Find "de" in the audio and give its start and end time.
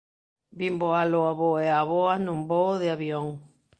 2.81-2.87